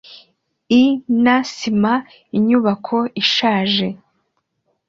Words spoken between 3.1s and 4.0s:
ishaje